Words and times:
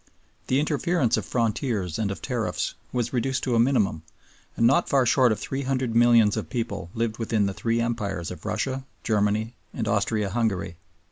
The 0.47 0.59
interference 0.59 1.15
of 1.15 1.27
frontiers 1.27 1.99
and 1.99 2.09
of 2.09 2.23
tariffs 2.23 2.73
was 2.91 3.13
reduced 3.13 3.43
to 3.43 3.53
a 3.53 3.59
minimum, 3.59 4.01
and 4.57 4.65
not 4.65 4.89
far 4.89 5.05
short 5.05 5.31
of 5.31 5.39
three 5.39 5.61
hundred 5.61 5.95
millions 5.95 6.35
of 6.35 6.49
people 6.49 6.89
lived 6.95 7.19
within 7.19 7.45
the 7.45 7.53
three 7.53 7.79
Empires 7.79 8.31
of 8.31 8.43
Russia, 8.43 8.83
Germany, 9.03 9.53
and 9.75 9.87
Austria 9.87 10.31
Hungary. 10.31 10.77